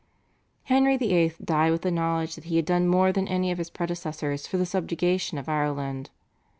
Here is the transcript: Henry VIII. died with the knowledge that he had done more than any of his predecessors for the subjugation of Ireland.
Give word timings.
Henry 0.63 0.97
VIII. 0.97 1.33
died 1.45 1.69
with 1.69 1.83
the 1.83 1.91
knowledge 1.91 2.33
that 2.33 2.45
he 2.45 2.55
had 2.55 2.65
done 2.65 2.87
more 2.87 3.11
than 3.11 3.27
any 3.27 3.51
of 3.51 3.59
his 3.59 3.69
predecessors 3.69 4.47
for 4.47 4.57
the 4.57 4.65
subjugation 4.65 5.37
of 5.37 5.47
Ireland. 5.47 6.09